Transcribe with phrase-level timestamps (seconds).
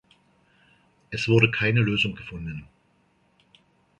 [1.11, 2.67] Es wurde keine Lösung gefunden!